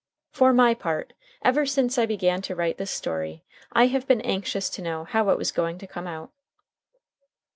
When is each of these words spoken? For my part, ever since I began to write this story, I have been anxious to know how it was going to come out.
For 0.31 0.51
my 0.51 0.73
part, 0.73 1.13
ever 1.43 1.63
since 1.67 1.99
I 1.99 2.07
began 2.07 2.41
to 2.41 2.55
write 2.55 2.79
this 2.79 2.89
story, 2.89 3.43
I 3.71 3.85
have 3.85 4.07
been 4.07 4.21
anxious 4.21 4.67
to 4.71 4.81
know 4.81 5.03
how 5.03 5.29
it 5.29 5.37
was 5.37 5.51
going 5.51 5.77
to 5.77 5.85
come 5.85 6.07
out. 6.07 6.31